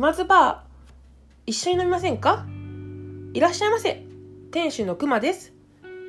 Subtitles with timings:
[0.00, 0.90] 熊津バー、
[1.44, 2.46] 一緒に飲みませんか？
[3.34, 4.02] いらっしゃいませ。
[4.50, 5.52] 店主の熊です。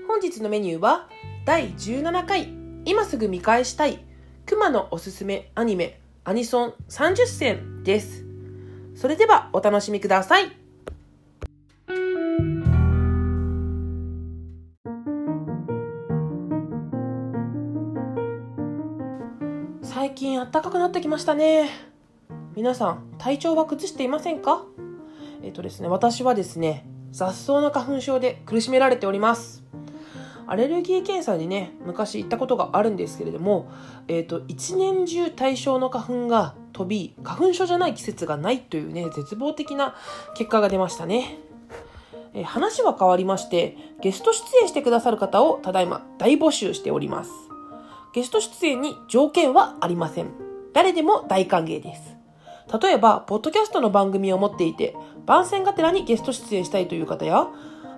[0.08, 1.10] 本日のメニューは、
[1.44, 2.54] 第17回、
[2.86, 4.02] 今すぐ見返したい、
[4.46, 8.24] 熊のおすすめアニメ、アニソン30選です。
[8.96, 10.54] それではお楽しみください。
[19.82, 21.91] 最近暖かくなってきましたね。
[22.56, 24.66] 皆さん、体調は崩していませんか？
[25.42, 29.64] えっ、とですね、私はですね、雑草の花粉症で苦しめられております。
[30.48, 33.72] アレルギー検査にね、昔行ったことがあるんですけれども、
[34.10, 39.96] えっ、と、一年中対象の花粉が飛び、花粉症じゃない季節がないというね、絶望的な
[40.36, 41.38] 結果が出ましたね。
[42.34, 47.32] え話は変わりまして、ゲスト出演してくださる方をただいま大募集しております。
[48.14, 50.32] ゲスト出演に条件はありません。
[50.74, 52.11] 誰でも大歓迎です。
[52.80, 57.48] 例えば、ポッドキャストの番組を持っていて、番宣がてらにゲスト出演したいという方や、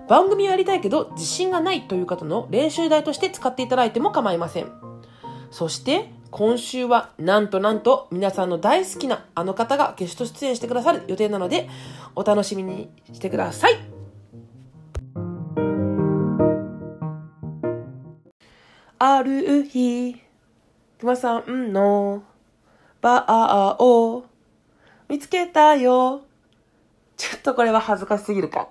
[0.08, 4.70] 番組をやりたいけど自信がないという方の練習台として使っていただいても構いません。
[5.50, 11.68] そして、今週はなんとなんと皆さんの大好きなあの方がゲスト出演してくださる予定なので、
[12.16, 13.78] お楽しみにしてください。
[18.98, 20.16] ある日、
[20.98, 22.24] くまさんの
[23.00, 24.24] バーを
[25.08, 26.22] 見つけたよ。
[27.16, 28.68] ちょっとこれは恥ずかしすぎるか。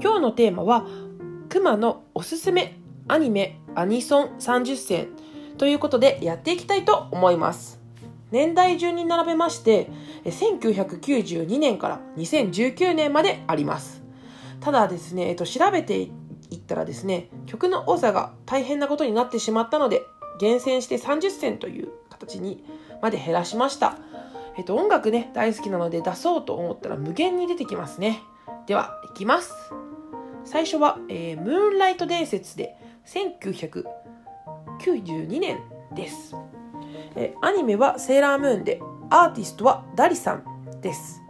[0.00, 0.86] 今日のテーマは、
[1.48, 5.08] クマのおすすめアニメ、アニソン30選
[5.58, 7.80] ということでやっていきたいと思います。
[8.30, 9.90] 年代順に並べまして、
[10.24, 14.02] 1992年から2019年まであります。
[14.60, 16.10] ただですね、えっと、調べていっ
[16.60, 20.02] たらですね、曲の多さが大変なことになってしまったので、
[20.38, 22.64] 厳選して30選という形に
[23.00, 23.96] まで減らしました。
[24.56, 28.22] えっと、音楽ね、大好きなので出そうと思ったら無限に出てきますね。
[28.66, 29.52] では、いきます。
[30.44, 32.76] 最初は、えー、ムーンライト伝説で
[33.06, 35.60] 1992年
[35.94, 36.34] です。
[37.16, 38.80] え、アニメはセーラームーンで、
[39.10, 41.22] アーティストはダリさんです。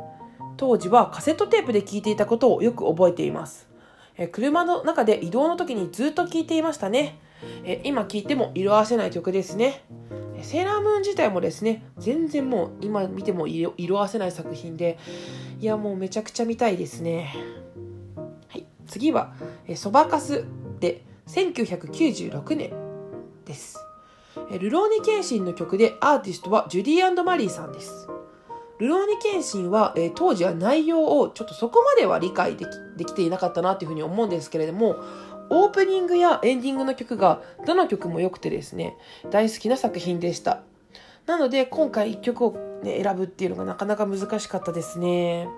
[0.57, 3.72] 当時はカセットテープで聴いていたことをよく覚えています。
[4.17, 7.19] え、車の中で移動の時にずっと聴いていましたね。
[7.65, 9.85] え今聴いても色あせない曲ですね。
[10.43, 14.99] セーラームーン自体もですね、全然もう今見ても色あせない作品で、
[15.61, 17.35] いやもうめちゃくちゃ見たいですね。
[18.49, 19.35] はい、次は、
[19.77, 20.45] そばかす
[20.81, 22.73] で1996年
[23.45, 23.79] です。
[24.59, 28.09] ルローニケンシンの曲でアーティストはジュディマリーさんです。
[28.79, 34.97] ルローニケンシンは、えー、当時は内容をちょっとそこまでは理解できできていなかったなというふうに思うんですけれども、
[35.51, 38.97] オープニングやエンディングの曲がどの曲も良くてですね、
[39.31, 40.63] 大好きな作品でした。
[41.27, 45.49] なので今回1曲を、ね、選ぶっていうのがなかなか難しかったですね。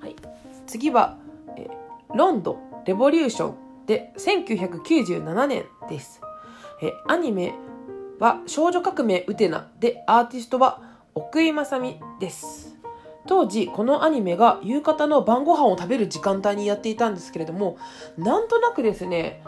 [0.00, 0.16] はい、
[0.66, 1.18] 次は、
[1.56, 1.68] え
[2.14, 6.20] ロンドレボリューションで1997年です。
[6.82, 7.54] えアニメ
[8.18, 10.80] は少女革命ウテナでアーティストは
[11.16, 12.76] 奥井正美です。
[13.26, 17.78] 当時このアニメが夕方の晩ご飯を食べる時間帯にやっていたんですけれども
[18.18, 19.42] なんとなくですね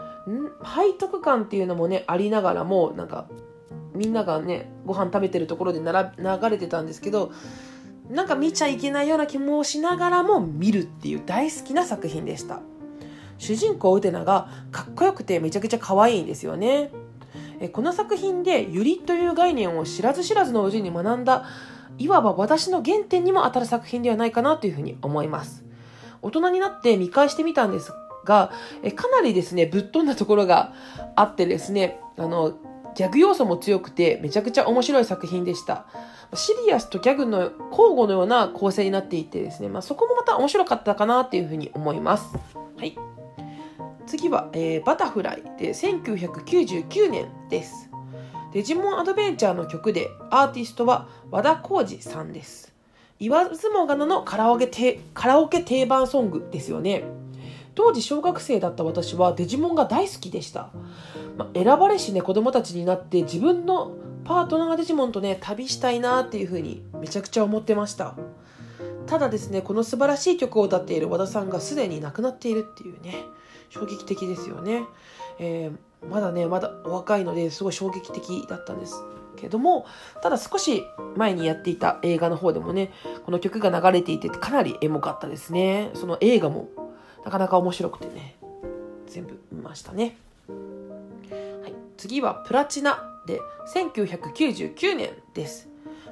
[0.63, 3.27] 背徳感っていうのもねありながらもなんか
[3.93, 7.31] みんながねご飯食べてるところで流れてたんですけど
[8.09, 12.61] なんか見ちゃいけないような気もしながらも見るっていう大好きな作品でした。
[13.37, 16.91] 主人公ウテナがかっこよくてめちゃくちゃ可愛いんですよね。
[17.67, 21.45] この作品でユリという概念を知らず知らずのうちに学んだ
[21.97, 25.65] いわば私の原点にも当たる作品ではないかなというふうに思います。
[26.21, 27.91] 大人になって見返してみたんです
[28.25, 28.51] が、
[28.83, 30.73] えかなりですね、ぶっ飛んだところが
[31.15, 32.53] あってですね、あの、
[32.95, 35.85] ギャグ要素も強くてめちゃくちゃ面白い作品でした。
[36.33, 42.35] シリアスとギャグの交互のような構成になっていてですね、まあ、そこもまた面白かったかなっていうふうに思います。
[42.77, 42.95] はい。
[44.09, 47.91] 次は、えー、バタフライで1999年です。
[48.51, 52.73] デジモンアドベンチャーの曲でアーティストは和田浩二さんです。
[53.19, 57.03] 言わずもがなのカラオケてカラオケ定番ソングですよね。
[57.75, 60.71] 当時小学生だった私はデジモンが大好きでした。
[61.37, 63.95] まあ、選ばれしね子供たちになって自分の
[64.25, 68.15] パートナーデジモンとね旅したいなっていうふうにめちゃくちゃ思ってました。
[69.05, 73.25] ただですね、この素晴らしい曲を歌っている和田さんがすでに亡くなっているっていうね、
[73.69, 74.83] 衝撃的ですよね。
[75.39, 79.03] えーまだね、まだお若いのですごい衝撃的だったんです
[79.35, 79.85] けども、
[80.21, 80.83] ただ少し
[81.15, 82.91] 前にやっていた映画の方でもね、
[83.25, 85.91] この曲が流れていてかなりエモかったですね。
[85.95, 86.69] その映画も
[87.25, 88.37] なかなか面白くてね、
[89.07, 90.15] 全部見ましたね。
[90.47, 93.41] はい、次はプラチナで
[93.73, 95.67] 1999年です。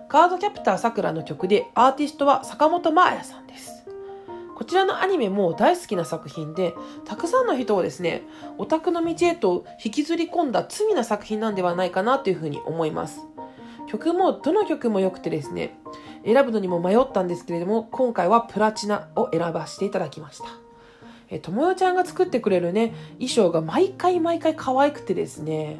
[0.10, 3.77] カードキャプターさくらの曲でアーティストは坂本真綾さんです。
[4.58, 6.74] こちらのアニメも大好きな作品で、
[7.06, 8.24] たくさんの人をですね、
[8.58, 13.22] オタクの道へと引きずり込んだ罪な作品なんではないかなというふうに思います。
[13.88, 15.78] 曲も、どの曲も良くてですね、
[16.26, 20.46] 選ぶのにも迷ったんですけれども、今回はプラチナを選ばせていただきました。
[21.30, 25.78] えともよちゃんが作ってくれるね、衣装が毎回毎回可愛くてですね、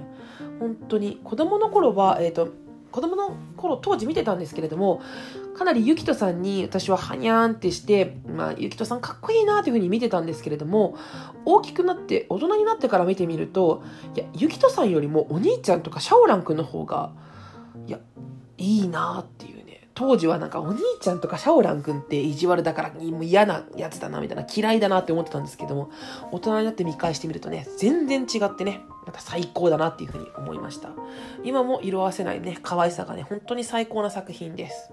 [0.60, 2.50] 本当に子供の頃は、えっ、ー、と、
[2.92, 5.02] 子供の頃当時見てたんですけれども、
[5.58, 10.96] かなりゆきとさんに私ははにゃーんってして、まあ、ゆきとさんかっこいいなというふうに見てたんですけれども、
[11.46, 13.84] 大きくなって、大人になってから見てみると、
[14.16, 17.12] いや、ゆきとさんよりもお兄ちゃんとかシャオランくんの方が、
[17.88, 18.00] いや、
[18.58, 19.57] いいなっていう。
[19.98, 25.90] 当時はなんかお兄ちゃんとかシャオラン君って意地悪だからもう嫌なやつだなみたいな嫌いだなって思ってたんですけども
[26.32, 30.92] 大人になって見返してみるとね全然違ってねまた最高だなっていうふうに思いました。
[31.44, 34.92] 今も色あせないね可愛さがね本当に最高な作品です、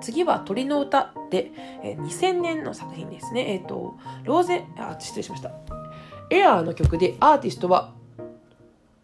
[0.00, 1.50] 次は鳥の歌で、
[1.82, 3.52] え2000年の作品ですね。
[3.52, 5.50] えっ、ー、とローゼあ失礼しました。
[6.30, 7.92] エアーの曲でアーティストは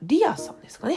[0.01, 0.97] リアさんですかね。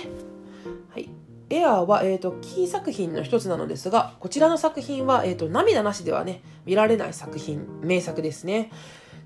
[0.92, 1.10] はい。
[1.52, 8.72] エアーは、えーと、キー作品の一つなのですが、こちらの作品は、えーと、涙なしではね、見られない作品、名作ですね。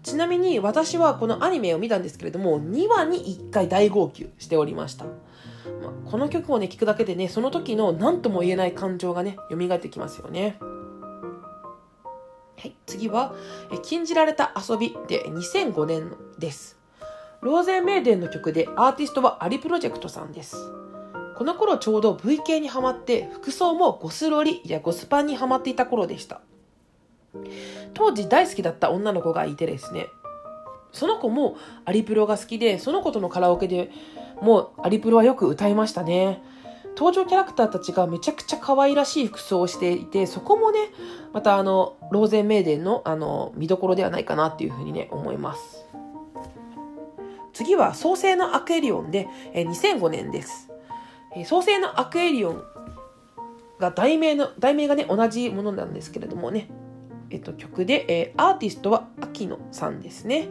[0.04, 5.06] ちなみに私はこのアニメを見たんですけれども、2話に1回大号泣しておりました。
[5.06, 5.12] まあ、
[6.10, 10.58] この曲をね、聴くだけでね、その時の何とも言えない感情がね、蘇ってきますよね。
[12.58, 13.36] はい、次は、
[13.72, 16.80] え禁じられた遊びで2005年です。
[17.42, 20.56] ローゼンメーデンの曲でアーティストはアリプロジェクトさんです。
[21.38, 26.42] この頃ちょうど V 系にハマって服装もゴスロリやゴスパンにハマっていた頃でした。
[27.94, 30.08] 当時大好きだった女の子がいてですね
[30.94, 33.92] その子もアリプロが好きでその子とのカラオケで
[34.42, 36.42] もうアリプロはよく歌いましたね。
[36.98, 40.80] 登場キャラクターたちがめちゃくちゃ可愛らしい服装をしていてそこもね
[41.34, 45.86] またあのローゼンメーデンのあの見どころではないかなっていうふうにね思います。
[47.52, 50.72] 次は創世のアクエリオンで2005年です。
[51.44, 52.64] 創世のアクエリオン
[53.80, 56.70] が題名の、題名がね、同じものなんですけれどもね、
[57.30, 60.48] えっと、曲で、えー、アーティストは秋野さんですね。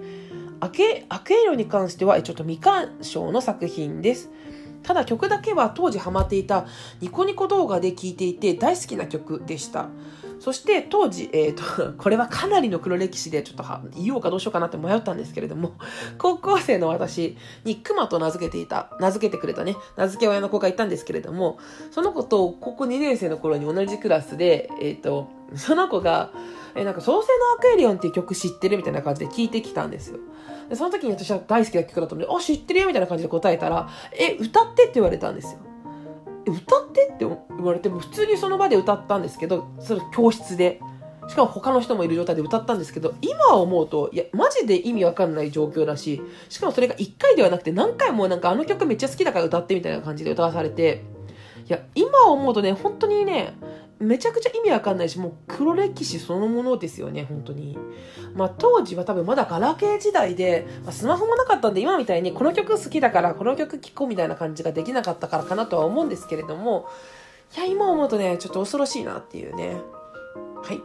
[0.60, 4.30] アケアクエリオンに関しては、ちょっと未鑑賞の作品です。
[4.82, 6.66] ただ曲だけは当時ハマっていた
[7.00, 9.88] ニコニコ動画で聴いていて大好きな曲でした。
[10.40, 13.64] そして当時、えっ、ー、と、 これはかなりの黒歴史でちょっと
[13.96, 15.72] 言おうかどうしようかなって迷ったんですけれども、
[16.18, 21.58] 高校生の私にクマと名付けていた、名付けてくれたね、名付け親の子がいたんですけれども、
[21.90, 26.30] その子と高校2年生の頃に同じクラスで、えっ、ー、と、その子が、
[26.74, 27.22] えなんか、創世の
[27.56, 30.18] アクエリオンっていう曲知ってるみたいな感じで聞いてきたんですよ。
[30.68, 35.60] で、その時に私は大好きな曲だったので、あ、知ってるよみたいな感じで答えたら、え、歌ってって言われたんですよ。
[36.46, 40.80] 歌ってって言われても普通にその場で歌ったんですけどそれ教室で。
[41.26, 46.20] しかも他の人もいる状態で歌ったんですけど今思うといやマジで意味わかんない状況だし
[46.50, 51.02] しかもそれが1回ではなくて何回もなんかあの曲めっちゃ好きだから歌ってみたいな感じで歌わされて。
[51.66, 53.54] いや今思うとね本当にね
[54.00, 57.78] めちゃくちゃ意味わかんないし、もう黒歴史そのものですよね、本当に。
[58.34, 66.88] まあ当時は多分まだガラケー時代で、まあ、スマホもなかったんで今みたいにこの曲好きだからこの曲聴こうみたいな感じができなかったからかなとは思うんですけれども、
[67.56, 69.76] いや、今思うとね、ちょっと恐ろしいなっていうね。
[70.62, 70.82] はい。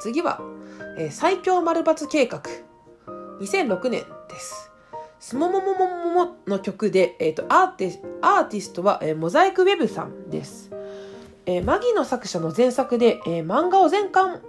[0.00, 0.40] 次は、
[0.98, 2.42] えー、最強丸抜計画。
[3.40, 4.70] 2006年です。
[5.20, 10.70] すももももももの曲で、えっ、ー、と、アーティアーティストは、えー、モザイクウェブさんです。
[11.50, 14.40] えー、マギの作者の前作で、えー、漫画を全巻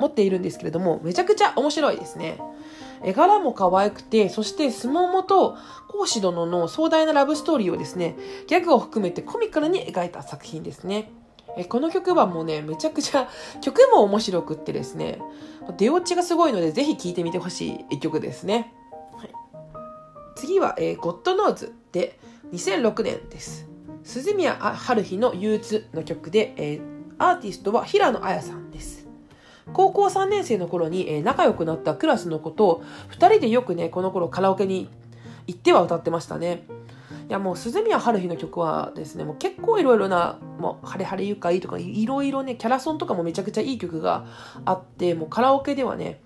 [0.00, 2.38] 持っているんですけれども、めちゃくちゃ面白いですね。
[3.04, 5.56] 絵柄も可愛くて、そして相撲もと
[5.88, 11.12] 講師殿の壮大なラブストーリーをですね、ギャグを含めてコミカルに描いた作品ですね。
[11.58, 13.28] えこの曲はもうね、めちゃくちゃ、
[13.60, 15.18] 曲も面白くってですね、
[15.76, 18.72] 出落ちがすごいので、ぜひ聴いてみてほしい一曲ですね。
[19.16, 19.30] はい、
[20.36, 22.18] 次は、えー、ゴッドノーズで
[22.52, 23.75] 2006年です。
[24.06, 26.80] 鈴宮春日の憂鬱の曲で、えー、
[27.18, 29.08] アーティストは平野綾さんです。
[29.72, 34.88] 高校3年生の頃に、えー、仲良くなったクラスの子と2人でよくね、この頃カラオケに
[35.48, 36.68] 行っては歌ってましたね。
[37.28, 44.24] いやもう鈴宮春日の曲はですね、もう結構いろいろな、もう、ハレハレ愉快とかいろいろね、キャラソンとかもめちゃくちゃいい曲が
[44.64, 46.20] あって、もうカラオケではね、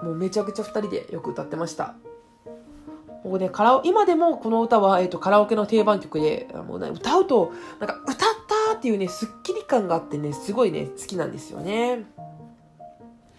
[0.00, 1.96] もうめちゃくちゃ2人でよく歌ってました。
[3.22, 8.16] ここね、カラオ、今でもこの歌は、えっ、ー、と、カラオケの定番曲で、もうね、歌うと、なんか、歌っ
[8.68, 12.04] たっていうね、スッキリ感があってね、すごいね、好きなんですよね。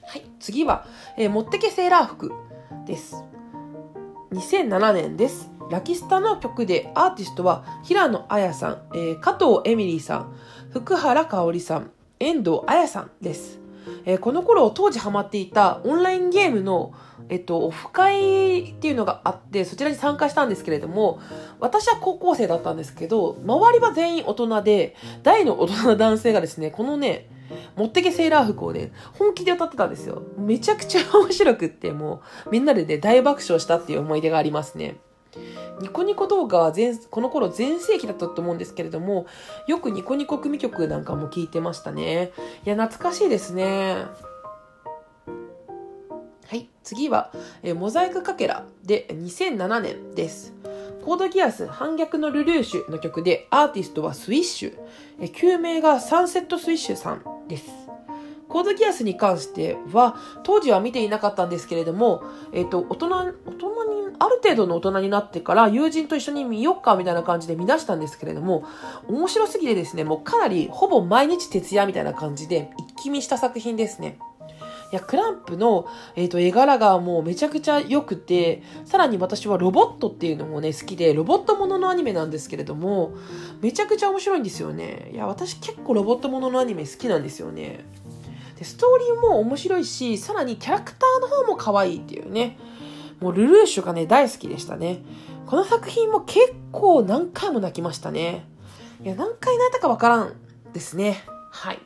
[0.05, 0.85] はい、次は、
[1.17, 2.31] えー、持ってけセーラー服
[2.85, 3.23] です。
[4.31, 5.51] 2007年です。
[5.69, 10.35] ラキスタの曲でアーティストは平野綾さん、えー、加藤エミリーさん、
[10.71, 13.62] 福原香織さん、遠藤綾さんです。
[14.05, 16.93] えー、この頃当時ハマっていたオンラインゲームの
[17.29, 21.19] えっと、オフ会っていうのがあって、そちらに参加したんですけれども、
[21.59, 27.29] 私は高校生だったんですけど、周りは全員大人で、大の大人の男性がですね、このね、
[27.75, 30.23] 持ってけセーラー服をね、本気で歌ってたんですよ。
[30.37, 34.97] めちゃくちゃ面白くって、もう、みんなでね、大爆笑したっていう思い出がありますね。
[35.81, 39.25] ニコニコ動画は全、この頃全盛期だったと思うんですけれども、
[39.67, 42.31] よくニコニコ組曲なんかも聞いてましたね。
[42.65, 44.05] いや、懐かしいですね。
[46.47, 47.31] はい、次は、
[47.63, 50.53] えモザイクかけらで2007年です。
[51.03, 54.77] コードギアス反逆のルルーシュの曲でアーティストはスイッシュ、
[55.19, 57.82] え旧名がサンセットスイッシュさんです。
[58.53, 68.63] コードギアスに関しては、当時は見ていなかったんですけれども、えっ、ー、と、大人、大人に、ある程度の大人になってから友人と一緒に見よっかみたいな感じで見出したんですけれども、
[69.07, 74.19] 面白すぎてですね、もうかなりほぼ毎日徹夜みたいな感じで一気見した作品ですね。
[74.93, 83.15] いや、クランプの、えっ、ー、と、絵柄がもうめちゃくちゃ良くて、さらに私はロボットっていうのもね、好きで、ロボットもののアニメなんですけれども、
[83.59, 85.09] めちゃくちゃ面白いんですよね。
[85.11, 87.83] いや、私結構ロボットもののアニメ好きなんですよね。
[88.57, 92.57] で、ストーリーも面白いし、さらにキャラクターの方も可愛いっていうね。
[93.19, 95.01] もうルルーシュがね、大好きでしたね。
[95.45, 98.45] この作品も結構何回も泣きましたね。
[99.03, 100.33] いや、何回泣いたかわからん
[100.73, 101.23] ですね。
[101.51, 101.79] はい。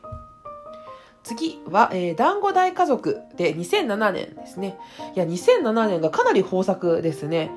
[1.23, 4.79] 次は、えー、団子大家族で2007年ですね。
[5.15, 7.51] いや、2007年がかなり豊作ですね。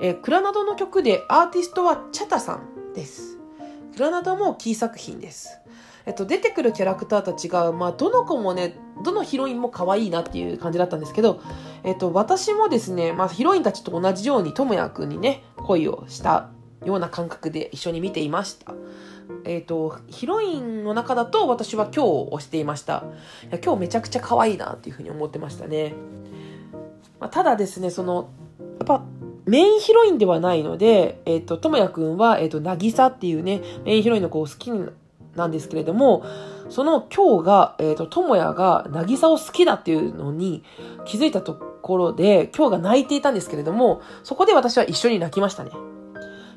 [0.00, 3.38] えー、クラナドの曲でアーティストはチャタさんです。
[3.94, 5.58] クラナドもキー作品です。
[6.06, 11.40] えっと、出てくるキャラクターたちが、まあ、どの子もね、どのヒロインも可愛いなっていう感じだったんですけど、
[11.82, 16.50] えっと、私もですね、まあ、ヒロインたちと同じように、ともやくんにね、恋をした
[16.84, 18.72] ような感覚で一緒に見ていました。
[19.44, 23.04] えっ、と、ヒロインの中だと私は今日をしていました。
[23.44, 25.94] いや今日めちゃくちゃ可愛いなっていうふうに思ってましたね。
[27.18, 28.28] まあ、ただですね、その、
[28.60, 29.04] やっぱ、
[29.46, 34.88] メインヒロインではないので、えっ、ー、と、ともやくんは、えっ、ー、と、なぎさっていうね、メインヒロインの子を好きに
[35.36, 36.24] なんですけれども、
[36.68, 40.64] その今日が、えっ、と、ともやがなぎさを好きだっていうのに
[41.04, 45.70] 気づいたところで、今日が泣いていたんですけれども、そこで私は一緒に泣きましたね。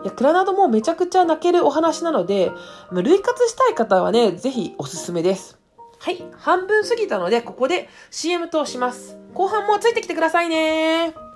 [0.03, 2.51] いや、クラナドもめちゃくちゃ泣けるお話なので、
[2.91, 5.59] 類活したい方はね、ぜひおすすめです。
[5.99, 9.17] はい、半分過ぎたので、ここで CM とします。
[9.33, 11.28] 後半もついてきてくださいね。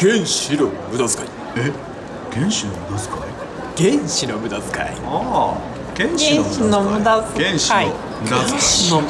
[0.00, 1.28] 原子の無駄遣い。
[1.56, 1.70] え？
[2.32, 3.92] 原子の無駄遣い？
[3.98, 4.88] 原子の無駄遣い。
[5.04, 5.12] あ
[5.52, 5.60] あ
[5.94, 7.50] 原子の無駄遣い。
[7.52, 9.02] 原子の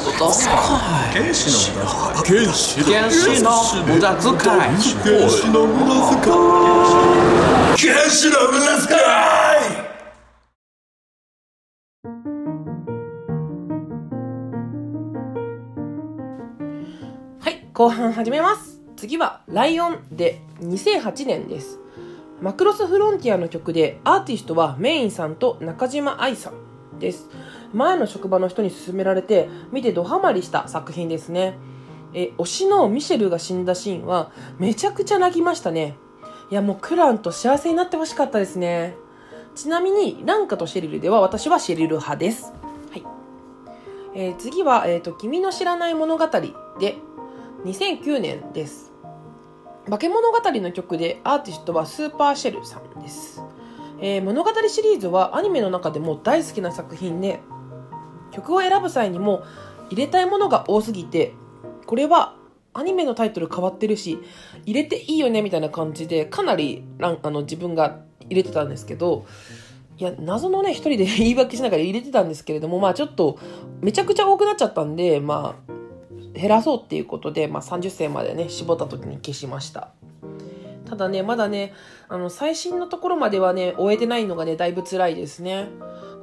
[2.27, 3.55] 原子の無駄遣い。
[3.71, 4.59] 原子の無駄遣い。
[5.07, 5.47] 原子の無駄遣い。
[5.47, 7.79] 原子の無駄遣い。
[7.79, 8.99] 原子の無駄遣い。
[17.39, 18.70] はい後半始めます
[19.01, 21.79] 次はライオンで2008年です
[22.39, 27.27] マクロスフロンティアの曲でアーティストはメインさんと中島愛さんです。
[27.73, 31.57] 前の職場の人に勧められて、見てドハマりした作品ですね。
[32.13, 35.95] え、推しのミシェルが死んだシーンは、めちゃくちゃ泣きましたね。
[36.51, 38.95] いや、もうクランと幸せになってほしかったですね。
[39.55, 42.53] ちなみに、ランカとシェリルでは私はシェリル派です。
[42.91, 43.03] はい。
[44.13, 46.97] えー、次は、えっ、ー、と、君の知らない物語で、
[47.65, 48.90] 2009年です。
[49.89, 53.41] 化け物語の曲でアーティストはスーパーシェルさんです。
[53.99, 57.39] えー、物語シリーズはアニメの中でも大好きな作品で
[58.31, 59.43] 曲を選ぶ際にも
[59.89, 61.33] 入れたいものが多すぎて
[61.85, 62.35] これは
[62.73, 64.17] アニメのタイトル変わってるし
[64.65, 69.25] 入れていいよねみたいな感じでかなりあの自分が入れてたんですけど
[69.97, 73.37] いや謎のね一人で 言い訳しながら入れてたんですけれどもまあちょっと
[73.81, 75.80] めちゃくちゃ多くなっちゃったんでまあ
[76.33, 79.89] 減らそうっていうことで、まあ、30銭までね絞った時に消しました
[80.85, 81.73] ただねまだね
[82.11, 85.69] あの、最新のところまではね、終えてないのがね、だいぶ辛いですね。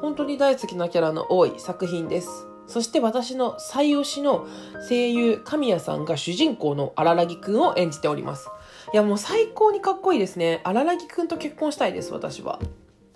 [0.03, 2.47] 本当に大好きなキャラの多い作品です。
[2.67, 4.47] そして私の最推しの
[4.87, 8.51] 声優、神谷さんが主人公の荒木くんを演じております。
[8.93, 10.61] いや、もう最高にかっこいいですね。
[10.63, 12.61] 荒木くんと結婚したいです、私は。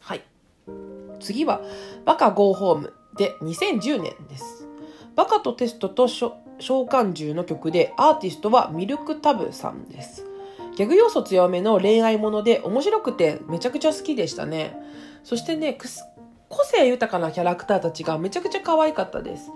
[0.00, 0.22] はい。
[1.20, 1.60] 次は、
[2.06, 4.66] バカゴーホームで2010年です。
[5.14, 6.08] バカとテストと
[6.62, 10.24] 召喚獣の曲でアーティストはミルクタブさんです。
[10.76, 14.76] ギャグ要素強めの恋愛もので面白くてめちゃくちゃ好きでしたね。
[15.24, 15.76] そしてね、
[16.48, 19.50] 個性豊かなキャラクターたちがめちゃくちゃ可愛かったです。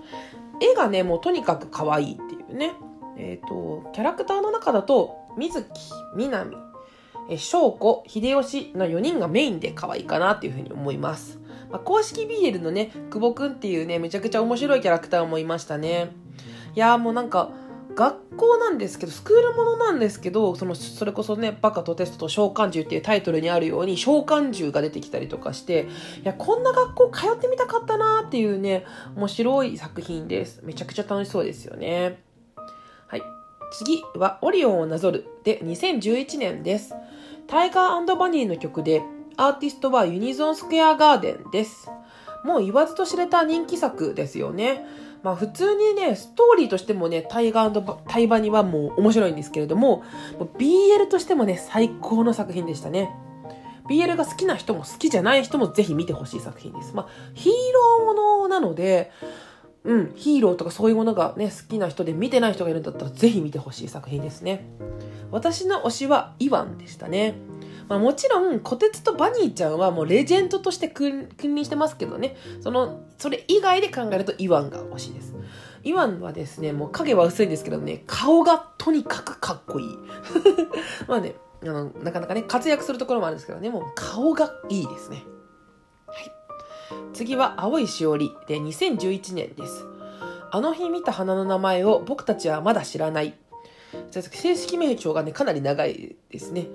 [0.61, 2.75] 絵がね、もうとにかく可愛いっていうね。
[3.17, 5.69] えっ、と、キャラクターの中だと、水木、
[6.17, 6.57] 南、
[7.31, 11.39] え翔子、秀吉の4人がメインで可愛いかなっていうふうに思います。
[11.71, 16.26] まあ、公式 BL のね、久保くんっていうね、めちゃくちゃ面白いキャラクターもいましたね。
[16.77, 17.51] いやもうなんか、
[17.95, 25.89] 学校なんですけど、スクールものなんですけど、その、それこそね、バカとテストと召喚獣っていうタイトルにあるように、召喚獣が出てきたりとかして、
[26.23, 28.85] いや、こんな学校通ってみたかったなーっていうね、
[29.17, 30.61] 面白い作品です。
[30.65, 32.23] めちゃくちゃ楽しそうですよね。
[33.07, 33.23] はい。
[33.73, 36.95] 次は、オリオンをなぞるで2011年です。
[37.47, 39.03] タイガーバニーの曲で、
[39.39, 41.89] アーティストはユニゾンスクエアガーデンです。
[42.45, 44.85] もう言わずと知れた人気作ですよね。
[45.27, 50.05] まあ普通にね、ストーリーとしてもね、タイガータイバニはもう面白いんですけれども、
[50.57, 53.11] BL としてもね、最高の作品でしたね。
[53.91, 56.95] BL が好きな人も好きじゃない人もぜひ見てほしい作品です。
[56.95, 57.53] まあ、ヒー
[57.99, 59.11] ローものなので、
[59.83, 64.65] うん、ヒーローとかそういうものがね、好きな人で見てない人がいるんだったらぜひ見てほしい作品ですね。
[65.33, 67.35] 私の推しはイワンでしたね。
[67.89, 75.35] まあ、もちろん、コテツとバニーちゃんはもうレジェンドとして君臨してますけどね、その、それ以外で考えるとイワンが欲しいです。
[75.85, 79.89] イワンはですね、もう影は薄いんですけどね、顔がとにかくかっこいい。
[81.07, 85.23] まあね、あの、なかなかね、活躍するところもあるんですけどね、もう顔がいいですね。
[86.09, 86.33] はい。
[87.13, 89.85] 次は、青いしおりで2011年です。
[90.51, 93.35] あの日見た花の名前を僕たちはまだ知らない。
[94.11, 96.67] 正式名称がね、かなり長いですね。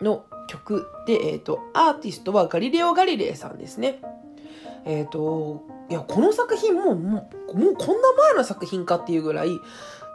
[0.00, 4.00] の曲で、えっ、ー、と、アーティストはガリレオ・ガリレイさんですね。
[4.84, 9.48] えっ、ー、と、いや、この作品もう、もう、もうこんな前の作品かっていうぐらい、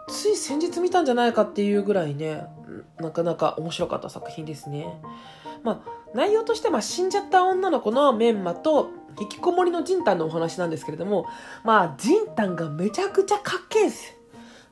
[0.07, 2.45] つい先日見たんじゃないかっていうぐらいね、
[2.99, 4.87] なかなか面白かった作品ですね。
[5.63, 11.25] まあ、内容としては死んじゃった女の子のメンマと引きこもりのジンタンのお話なんですけれども、
[11.63, 14.15] まあ、ジンタンがめちゃくちゃかっけえです。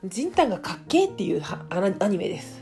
[0.04, 2.61] ジンタンがかっけえっていうアニメです。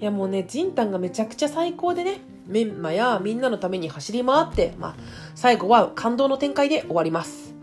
[0.00, 4.96] いやもうね、ジンタンがめちゃくちゃ最高でね、メンマやみんなのために走り回って、まあ、
[5.34, 7.54] 最後は感動の展開で終わります。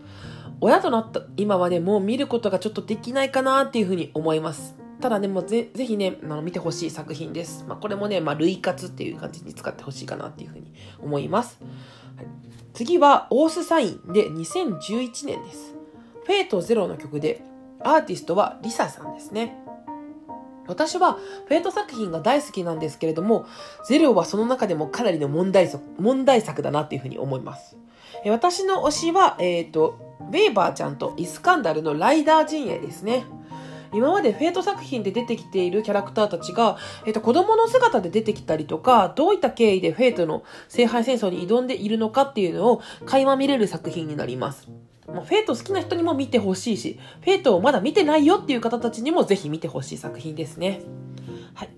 [0.60, 4.76] 親となった今はね、もう見ることがちょっとできないかなっていうふうに思います。
[5.00, 7.64] ただね、もうぜぜひね、あの見てほしい作品です。
[7.66, 11.58] まあ、これもね、まあ、類活っていう感じに使ってほしいかなっていうふうに思います。
[12.16, 12.26] はい、
[12.72, 15.74] 次は、 oath sign で2011年です。
[16.24, 17.42] Fate/Zero の曲で、
[17.80, 19.65] アーティストは LiSAさんですね。
[20.66, 23.46] 私は Fate 作品が大好きなんですけれども、
[23.88, 27.76] Zero はその中でもかなりの問題作問題作だなっていうふうに思います。
[28.26, 33.24] 私の推しは、えっ、ー、と、ウェイバーちゃんとイスカンダルのライダー陣営ですね。
[33.92, 44.68] 今まで Fate 作品で出てきているキャラクターたちが、えっ、ー、と、子供の姿で出てきたりとか、どういった経緯で Fate の聖杯戦争に挑んでいるのかっていうのを垣間見れる作品になります。
[45.08, 50.82] まあ、 Fate 好きな人にも見てほしいし、 Fate をまだ見てないよっていう方たちにもぜひ見てほしい作品ですね。
[51.54, 51.70] はい。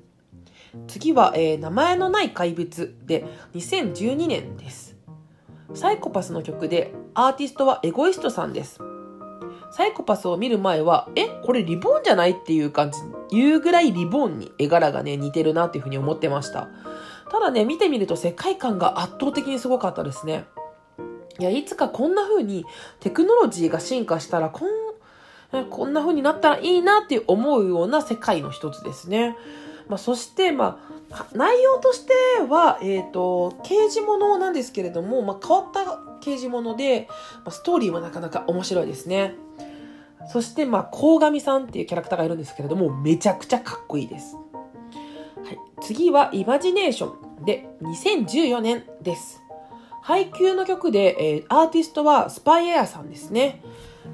[0.86, 4.96] 次は、えー、名前のない怪物で2012年です。
[5.74, 8.80] PSYCHO-PASS の曲でアーティストは EGOISTさんです。
[9.70, 12.98] PSYCHO-PASS を見る前は、え、これリボーンじゃないっていう感じ、
[13.30, 16.68] 言うぐらいリボンに絵柄がね、似てるなっていうふうに思ってました。
[17.30, 20.46] ただね、見てみると世界観が圧倒的にすごかったですね。
[21.38, 22.64] いや、いつかこんな風に
[23.00, 29.36] テクノロジーが進化したら、こん、こんな風になったらいいなって思うような世界の一つですね。
[29.88, 32.12] まあ、そして、まあ、内容として
[32.48, 37.08] は、えっ、ー、と、刑事物なんですけれども、まあ、変わった刑事物で、
[37.44, 39.34] まあ、ストーリーはなかなか面白いですね。
[40.30, 44.36] そして、まあ、鴻上さんっていうキャラクターがいるんですけれども、めちゃくちゃかっこいいです。
[44.36, 49.42] はい、次は、イマジネーションで、2014年です。
[50.02, 53.62] 配給の曲で、えー、アーティストはスパイエアさんですね。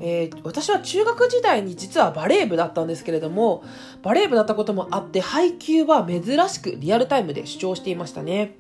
[0.01, 3.63] えー、私は中学時代に実はバレー部だったんですけれども、
[4.03, 8.57] バレー部だったこともあって、配給は珍しくリアルタイムで視聴していましたね。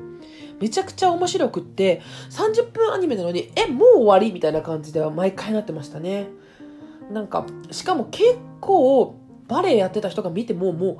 [0.60, 6.28] めちゃくちゃ面白くって、30分アニメなのに、え、もう終わりみたいな感じでは毎回なってましたね。
[7.10, 10.98] なんか、しかも結構、バレエやってた人が見ても、もう、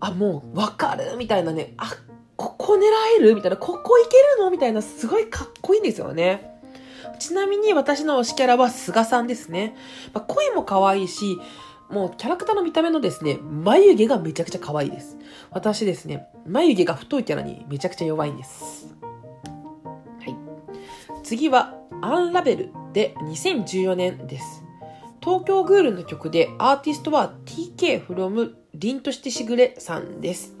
[0.00, 1.90] あ、もう、わかるみたいなね、あ、
[2.40, 2.80] ここ狙
[3.18, 3.34] える？
[3.34, 4.50] みたいな、ここいけるの？
[4.50, 6.58] みたいな、すごいかっこいいんですよね。
[7.18, 9.76] ちなみに私の推しキャラは菅さんですね。
[10.14, 11.38] まあ、声も可愛いし、
[11.90, 15.18] もうキャラクターの見た目のですね、眉毛がめちゃくちゃ可愛いです。
[15.50, 18.94] 私ですね、眉毛が太いキャラにめちゃくちゃ弱いんです。
[19.02, 20.34] はい。
[21.22, 24.64] 次は、アンラベルで2014年です。
[25.20, 30.54] 東京グールの曲でアーティストは TK from 凛としてしぐれさんです。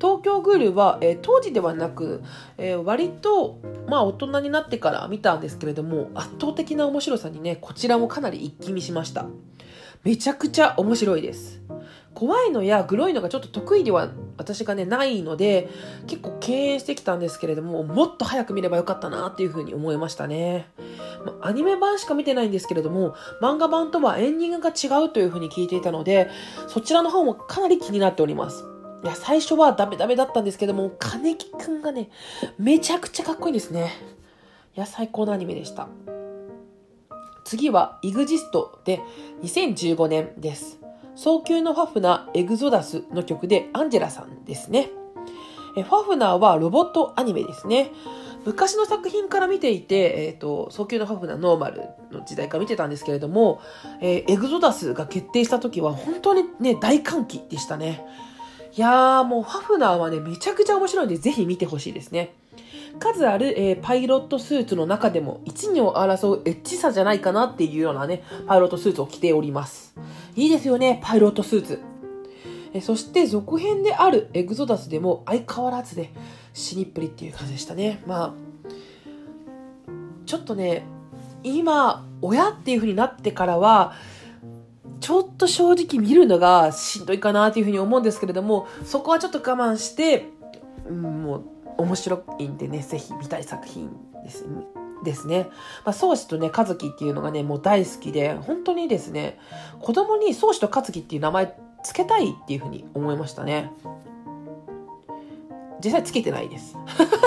[0.00, 2.22] 東京グールは、えー、当時ではなく、
[2.56, 9.26] えー、割と、まあ大人になってから見たんですけれども、圧倒的な面白さにね、こちらもかなり一気見しました。
[10.02, 11.60] めちゃくちゃ面白いです。
[12.14, 15.68] 怖いのやグロいのがちょっと得意では私がねないので
[16.06, 20.68] 結構敬遠してきたんですけれどももっと早く見ればよかったなっていうふうに思いましたね、
[21.24, 26.28] まアニメ版しか見てないんですけれども漫画版とはエンディングが違うというふうに聞いていたので
[26.66, 28.64] そちらの方もかなり気になっております
[29.02, 32.10] いや最初はダメダメだったんですけども金木くんがね
[32.58, 33.92] めちゃくちゃかっこいいですね
[34.76, 35.88] いや最高のアニメでした
[37.44, 39.00] 次は EXIST で
[39.42, 40.80] 2015年です
[41.22, 44.88] 早急のファフナーエグゾダスの曲でアンジェラさんですね。
[45.76, 47.92] えファフナーはロボットアニメですね。
[48.46, 53.60] 昔の作品から見ていて、えっ、ー、と、早急のファフナーノーマルの時代から見てたんですけれども、
[54.00, 58.02] えー、エグゾダスが決定した時は本当にね、大歓喜でしたね。
[58.76, 62.34] いやーもうファフナーはね、めちゃくちゃ面白いんでぜひ見てほしいですね。
[62.98, 69.94] 数ある、えー、パイロットスーツの中でも一二を争うエッチさじゃないかなっていうようなね、パイロットスーツを着ております。
[70.36, 71.80] いいですよね、パイロットスーツ。
[72.72, 76.12] えそして続編であるエグゾダスでも相変わらずで
[76.52, 78.02] 死にっぷりっていう感じでしたね。
[78.06, 78.34] まあ、
[80.26, 80.84] ちょっとね、
[81.42, 83.94] 今、親っていう風になってからは、
[85.10, 90.28] ちょっと正直見るのがしんどいかなっていう風に思うんですけれども、そこはちょっと我慢して、
[90.88, 91.44] うん、もう
[91.78, 93.90] 面白いんでね、ぜひ見たい作品
[94.22, 94.46] です。
[95.02, 95.48] ですね。
[95.84, 99.36] まあ、宗師とね、和樹っていうのがね、もう大好きで、本当にですね、
[99.80, 103.72] 子供に宗師と和樹っていう名前つけたいっていうふうに思いましたね。
[105.82, 106.76] 実際つけてないです。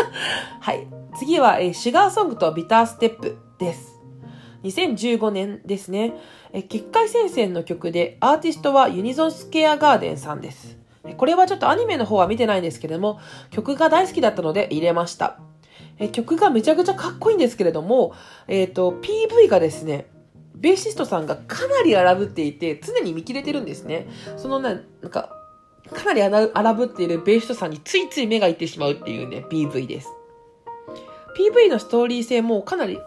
[0.62, 0.88] はい。
[1.18, 3.93] 次は、えー、シュガーソングとビターステップです。
[4.64, 6.14] 2015年ですね。
[6.52, 10.78] え、結界戦線の曲で、アーティストはユニゾンスケアガーデンさんです。
[11.18, 13.20] これはちょっとアニメの方は見てないんですけれども、
[13.52, 15.40] 曲が大好きだったので入れました。
[16.00, 18.14] え曲がめちゃくちゃかっこいいんですけれども、
[18.48, 20.08] えっ、ー、と、PV がですね、
[20.56, 24.08] ベーシストさんがかなり荒ぶっていて、常に見切れてるんですね。
[24.38, 25.36] そのね、なんか、
[25.94, 30.10] かなり荒ぶっているベーシストさんについつい目がいってしまうっていうね、PV です。
[31.38, 33.00] PV のストーリー性もかなり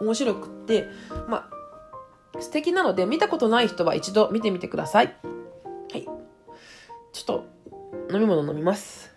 [0.00, 0.86] 面白くって、
[1.28, 1.48] ま
[2.34, 5.16] あ、素敵なので見たことない人は一度見てみてください。
[5.92, 6.04] はい。
[7.12, 7.44] ちょっと
[8.12, 9.14] 飲み物飲みます。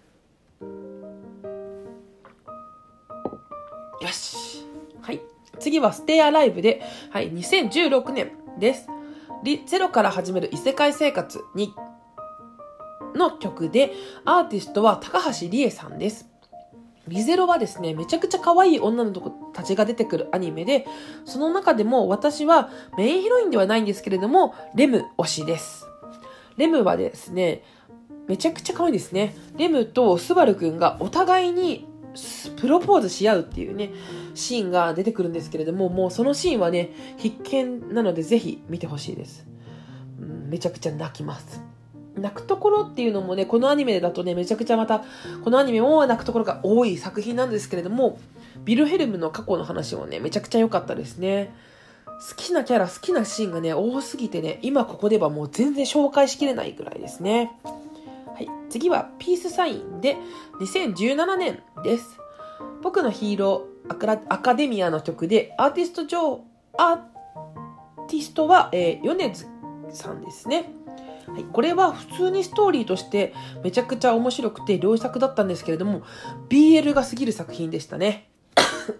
[4.02, 4.68] よし。
[5.02, 5.22] はい。
[5.60, 8.88] 次はステイアライブで、はい、2016年です。
[9.66, 11.74] ゼロから始める異世界生活に、
[13.16, 13.94] の曲で、
[14.26, 16.28] アーティストは高橋理恵さんです。
[17.08, 20.86] リゼロはですね、めちゃくちゃ可愛い女の子たちが出てくるアニメで、
[21.26, 25.86] その中でも私はメインヒロインではないんですけれども、レム推しです。
[26.58, 27.64] レムはですね、
[28.28, 29.36] めちゃくちゃ可愛いですね。
[29.58, 31.88] レムとスバルくんがお互いに
[32.58, 33.92] プロポーズし合うっていうね、
[34.34, 39.46] シーンが出てくるんですけれども、もうそのシーンはね、必見なのでぜひ見てほしいです。
[40.20, 41.62] めちゃくちゃ泣きます。
[42.22, 45.04] 泣くところっていうのもね、このアニメだとね、めちゃくちゃまた、
[45.44, 48.20] このアニメも泣くところが多い作品なんですけれども、
[48.64, 51.54] ビルヘルムの過去の話もね、めちゃくちゃ良かったですね。
[52.06, 57.52] 好きなキャラ、好きなシーンがね、多すぎてね、今ここではもう全然紹介しきれないぐらいですね。
[57.64, 60.18] はい、次はピースサインで
[60.60, 62.18] 2017年です。
[62.82, 66.44] 僕のヒーローアカデミアの曲でアーティスト上、
[66.78, 66.98] アー
[68.08, 69.48] ティストは、えー、米津
[69.92, 70.72] さんですね。
[71.28, 76.04] はい、これは普通にストーリーとしてめちゃくちゃ面白くて良作だったんですけれども
[76.50, 78.30] BL が過ぎる作品でしたね。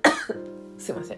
[0.78, 1.18] すいません。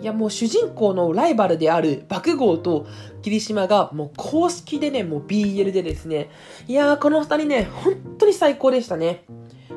[0.00, 2.86] いやもう主人公のライバルである爆豪と
[3.22, 6.28] 霧島がもう公式でね、もう BL でですね、
[6.68, 9.24] いやーこの二人ね、本当に最高でしたね。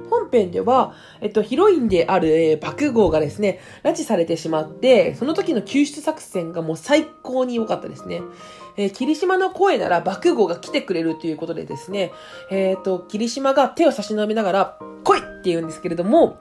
[0.09, 8.21] 本編では、えっと、ヒロインである、えー、爆豪がですね、拉致されてしまって、その時の救出作戦がもう最高に良かったですね。
[8.77, 12.11] えー、霧島の声なら爆豪が来てくれるということでですね、
[12.51, 16.39] えっ、ー、と、霧島が手を差し伸べながら、来いって言うんですけれども、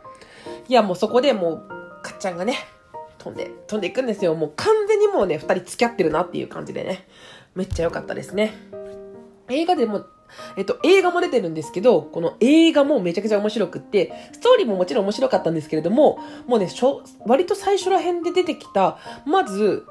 [0.68, 1.68] いやもうそこでもう、
[2.02, 2.56] かっちゃんがね、
[3.18, 4.34] 飛んで、飛んでいくんですよ。
[4.34, 7.08] もう完全にもうね、二人付き合ってるなっていう感じでね。
[7.54, 8.54] めっちゃ良かったですね。
[9.48, 10.04] 映画でも、
[10.56, 16.68] えっと、映画も出てるんですけど、この映画もめちゃくちゃ面白くって、ストーリーももちろん面白かったんですけれども、もうね、
[17.26, 19.86] 割と最初ら辺で出てきた、まず、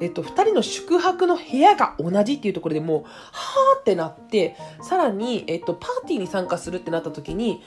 [0.00, 7.62] えっと、二人の宿泊の部屋が同じっていうところでもう、はーってなって、さらに、えっと、パーティーに参加するってなった時に、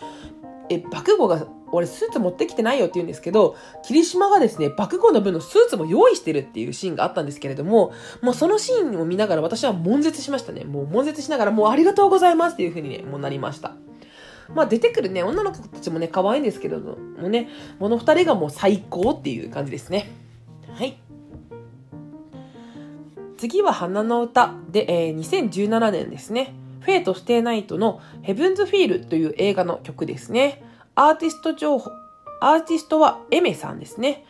[0.70, 10.64] え、爆豪が俺スーツ持ってきてないよって言うんですけど、霧島がですね、爆豪の分のスーツも用意してるっていうシーンがあったんですけれども、もうそのシーンを見ながら私は悶絶しましたね。
[10.64, 13.74] もう悶絶しながら、もうありがとうございますっていう風にね、もうなりました。
[14.54, 17.50] まあ出てくるね、女の子たちもね、可愛いんですけどもね、
[17.80, 20.12] この二人がもう最高っていう感じですね。
[20.74, 20.98] はい。
[23.44, 26.54] 次は花の歌で、えー、2017年ですね。
[26.80, 30.64] Fate/stay night の Heaven's Feel という映画の曲ですね。
[30.96, 31.92] アーティスト情報、
[32.40, 34.24] アーティストは Aimerさんですね。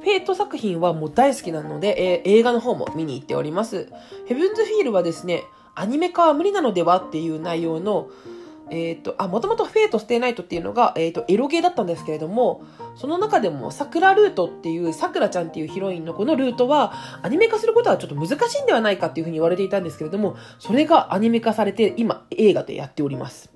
[0.00, 3.88] Fate 作品はもう大好きなので、えー、映画の方も見に行っております。
[4.26, 8.10] Heaven's Feel はですね、アニメ化は無理なのではっていう内容の、
[8.70, 12.62] えっ、ー、と、あ、もともと Fate/stay night っていうのが、えっ、ー、と、エロゲーだったんですけれども、
[12.96, 23.50] その中でも、桜ルートっていう、桜ちゃんっていうヒロインのこのルートは、アニメ化することはちょっと難しいんではないかっていうふうに言われていたんですけれども、それがアニメ化されて、今、映画でやっております。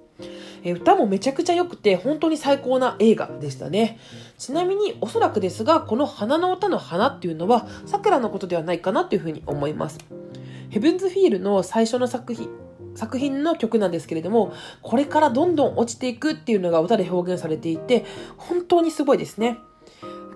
[0.65, 3.99] え歌もめちゃくちゃ良くて、本当に最高な映画でしたね。
[4.39, 9.99] ちなみに、おそらくですが、この花の歌の花っていうのは、桜のことではないかなというふうに思います。
[10.71, 12.49] ヘブンズフィールの最初の作品、
[12.95, 14.53] 作品の曲なんですけれども、
[14.83, 18.05] これからどんどん落ちていくっていうのが歌で表現されていて、
[18.37, 19.59] 本当にすごいですね。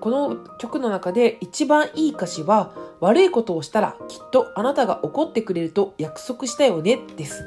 [0.00, 7.44] この曲の中で一番いい歌詞は、悪いことをしたらきっとあなたが怒ってくれると約束したよねです。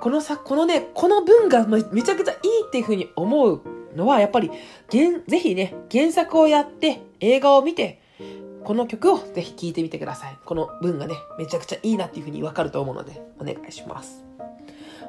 [0.00, 3.62] このさ、このね、この文がめちゃくちゃいいっていうふうに思う
[3.94, 4.50] のは、やっぱり、
[4.90, 8.02] ぜひね、原作をやって、映画を見て、
[8.66, 10.36] この曲をぜひ聴いてみてください。
[10.44, 14.24] この文がね、めちゃくちゃいいなっていうふうにわかると思うので、お願いします。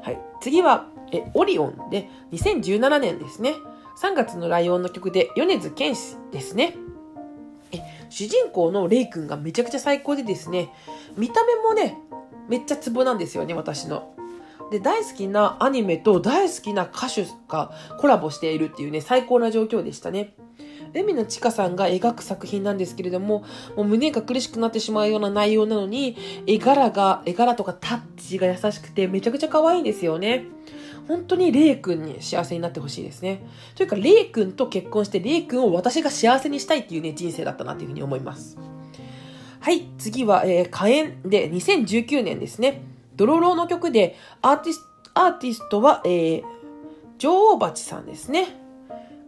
[0.04, 0.22] はい。
[0.42, 3.56] 次は、え、オリオンで、2017年ですね。
[4.00, 6.76] 3月のライオンの曲で、米津玄師ですね。
[7.72, 7.80] え、
[8.12, 10.70] 主人公のレイ君がめちゃくちゃ最高でですね、
[11.18, 11.98] 見た目もね、
[12.48, 14.14] めっちゃツボなんですよね、私の。
[14.70, 20.36] で、大好きなアニメと大好きな歌手がコラボしているっていうね、最高な状況でしたね。
[20.94, 23.44] 海野千佳さんが描く作品なんですけれども、
[23.76, 30.46] もう胸が苦しくなってしまうような内容なのに、絵柄が、絵柄とかタッチが優しくてめちゃくちゃ可愛いんですよね。
[31.08, 33.42] 本当にレイ君に幸せになってほしいですね。
[33.76, 38.58] というか、レイ君と結婚して、レイ君を私が幸せにしたいっていうね、人生だったなっていうふうに思います。
[39.62, 42.82] はい、次は、えー、火炎で2019年ですね。
[43.16, 44.82] ドロローの曲で、アーティス
[45.14, 46.44] ト、アーティストは、えー、
[47.18, 48.48] 女王蜂さんですね。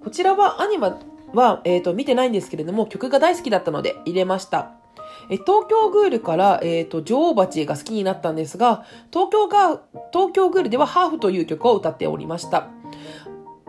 [0.04, 1.00] こちらはアニマ
[1.34, 4.72] は、えっ、ー、と、見てないんですけれども、曲が大好きだったので入れました。
[5.30, 12.68] え東京グールから、えっ、ー、と、女王蜂が好きになったんですが、東京が、東京グールではハーフという曲を歌っておりました。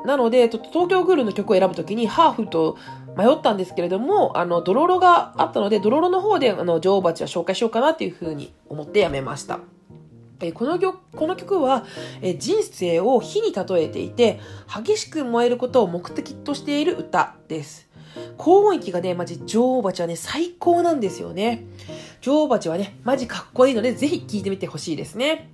[0.05, 2.79] なので、東京グールの曲を選ぶときにハーフと
[3.17, 9.61] 迷ったんですけれども、あの、ドロロがあったので、ドロロの方で、あの、女王蜂は紹介しようかなっていうふうに思ってやめました。
[10.55, 11.85] この曲この曲は、
[12.39, 14.41] 人生を火に例えていて、
[14.75, 17.89] 激しく燃えることを目的としている歌です。
[18.37, 21.67] 高音域がね、マジ女王蜂はね、最高なんですよね。
[22.23, 25.51] 女王蜂はね、マジかっこいいので、ぜひ聴いてみてほしいですね。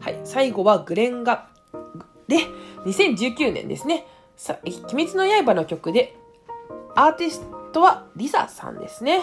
[0.00, 1.48] はい、最後はグレンガ。
[2.28, 2.38] で、
[2.84, 4.06] 2019年ですね。
[4.62, 6.16] 鬼滅の刃の曲で、
[6.94, 7.42] アーティス
[7.72, 9.20] トはリサさんですね。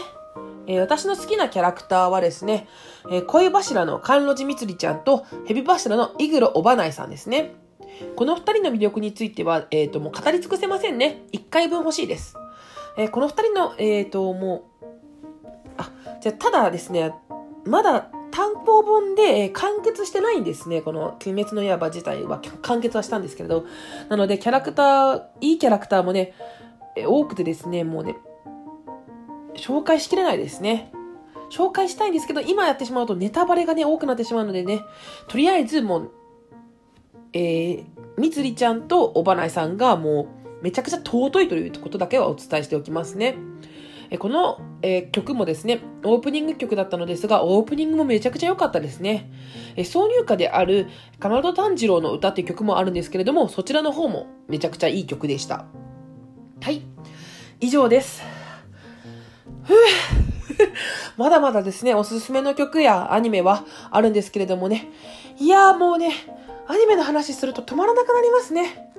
[0.67, 2.67] えー、私の好きなキャラクターはですね、
[3.12, 7.56] えー、恋柱の甘露寺みつりちゃんと蛇柱のイグロおばないさんですね。
[8.15, 11.24] この二人の魅力については、えっ、ー、と、もう語り尽くせませんね。
[11.32, 12.36] 一回分欲しいです。
[12.98, 14.86] えこの二人の、えっ、と、もう、
[15.78, 15.91] あ、
[16.22, 17.13] じゃただですね、
[17.65, 20.82] まだ単行本で完結してないんですね。
[20.82, 23.65] この鬼滅の刃自体は完結はしたんですけれど。
[24.10, 26.34] なので、キャラクター、いいキャラクターもね、
[26.96, 28.17] え多くてですね、もうね、
[29.56, 30.92] 紹介しきれないですね。
[31.52, 34.82] 紹介したいんですけど、今やってしまうとネタバレがね、多くなってしまうのでね、
[35.28, 36.12] とりあえずもう、
[37.34, 37.86] えー、
[38.18, 40.28] みつりちゃんとおばないさんがも
[40.62, 43.36] う、めちゃくちゃ尊いということだけはお伝えしておきますね。
[44.10, 49.32] えこの、えー、曲もですね、オープニング曲だったのですが、オープニングもめちゃくちゃ良かったですね。
[49.76, 50.88] え挿入歌である、
[51.20, 55.66] かまど炭治郎の歌っていう曲もあるんですけれども、そちらの方もめちゃくちゃいい曲でした。
[56.62, 56.82] はい。
[57.60, 58.33] 以上です。
[61.17, 64.89] まだまだですね、おすすめの曲やアニメはあるんですけれどもね。
[65.39, 66.13] いやーもうね、
[66.67, 68.91] アニメの話すると止まらなくなりますね。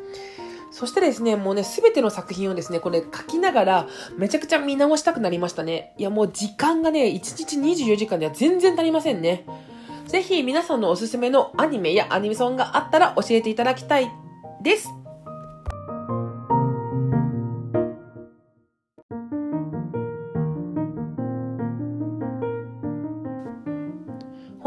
[0.71, 5.95] そしてですね、もうね、すべての作品をですね、これ書きながら、めちゃくちゃ見直したくなりましたね。
[5.99, 9.47] いや、もう時間がね、1日24時間では全然足りませんね。
[10.07, 14.11] ぜひ皆さんのおすすめのアニメやアニメソンがあったら教えていただきたい
[14.63, 14.89] です。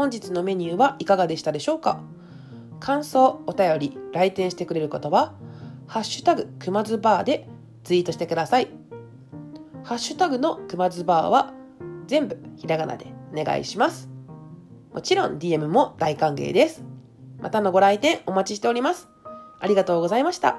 [0.08, 2.00] 本日のメニューはいかがでしたでしょうか？
[2.80, 5.34] 感想、お便り、来店してくれる方は、
[5.86, 7.46] ハッシュタグくまずバーで
[7.84, 8.68] ツイートしてください。
[9.84, 11.52] ハッシュタグのくまずバーは
[12.06, 14.08] 全部ひらがなでお願いします。
[14.94, 16.82] もちろん DM も大歓迎です。
[17.42, 19.10] またのご来店お待ちしております。
[19.60, 20.56] ありがとうございました。